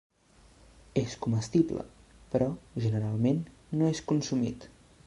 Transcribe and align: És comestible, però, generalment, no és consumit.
És 1.01 1.13
comestible, 1.25 1.85
però, 2.33 2.49
generalment, 2.87 3.47
no 3.79 3.93
és 3.97 4.07
consumit. 4.15 4.73